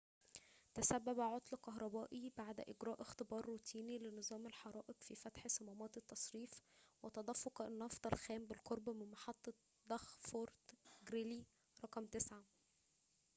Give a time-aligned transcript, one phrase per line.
[0.73, 6.49] تسبب عطل كهربائي بعد إجراء اختبار روتيني لنظام الحرائق في فتح صمامات التصريف
[7.03, 9.53] وتدفق النفط الخام بالقرب من محطة
[9.87, 10.75] ضخ فورت
[11.09, 11.45] غريلي
[11.83, 12.43] رقم 9